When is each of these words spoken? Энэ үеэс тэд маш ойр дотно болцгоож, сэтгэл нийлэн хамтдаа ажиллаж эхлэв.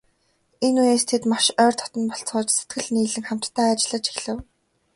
Энэ 0.65 0.79
үеэс 0.85 1.03
тэд 1.09 1.23
маш 1.31 1.45
ойр 1.63 1.73
дотно 1.79 2.01
болцгоож, 2.09 2.47
сэтгэл 2.53 2.87
нийлэн 2.95 3.25
хамтдаа 3.27 3.67
ажиллаж 3.73 4.05
эхлэв. 4.11 4.37